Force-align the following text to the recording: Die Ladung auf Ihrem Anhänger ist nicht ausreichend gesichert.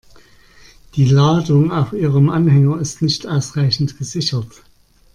Die 0.95 1.05
Ladung 1.05 1.71
auf 1.71 1.93
Ihrem 1.93 2.31
Anhänger 2.31 2.79
ist 2.81 3.03
nicht 3.03 3.27
ausreichend 3.27 3.99
gesichert. 3.99 4.63